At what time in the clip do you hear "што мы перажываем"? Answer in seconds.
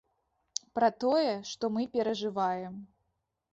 1.51-2.73